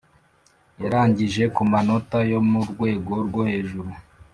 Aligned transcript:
yarangije 0.81 1.43
kumanota 1.55 2.17
yomurwego 2.31 3.13
rwohejuru. 3.27 3.91